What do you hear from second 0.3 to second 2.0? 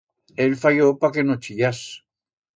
El fayió pa que no chillás.